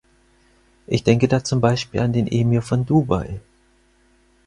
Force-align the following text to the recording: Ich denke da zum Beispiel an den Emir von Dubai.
Ich 0.87 1.03
denke 1.03 1.27
da 1.27 1.43
zum 1.43 1.61
Beispiel 1.61 1.99
an 1.99 2.11
den 2.11 2.25
Emir 2.25 2.63
von 2.63 2.87
Dubai. 2.87 3.39